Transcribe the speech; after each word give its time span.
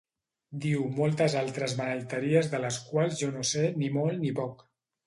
Diu 0.63 0.87
moltes 0.99 1.35
altres 1.43 1.77
beneiterïes 1.83 2.51
de 2.55 2.63
les 2.67 2.83
quals 2.89 3.23
jo 3.25 3.33
no 3.39 3.47
sé 3.55 3.71
ni 3.81 3.97
molt 4.01 4.27
ni 4.27 4.35
poc. 4.43 4.69